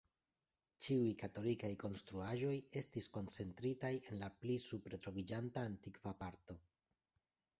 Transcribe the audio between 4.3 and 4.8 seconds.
pli